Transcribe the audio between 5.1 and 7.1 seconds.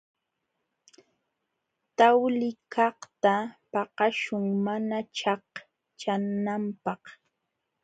ćhaqćhananpaq.